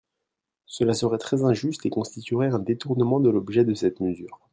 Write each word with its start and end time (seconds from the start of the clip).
Cela 0.65 0.95
serait 0.95 1.19
très 1.19 1.43
injuste 1.43 1.85
et 1.85 1.91
constituerait 1.91 2.47
un 2.51 2.57
détournement 2.57 3.19
de 3.19 3.29
l’objet 3.29 3.63
de 3.65 3.75
cette 3.75 3.99
mesure. 3.99 4.39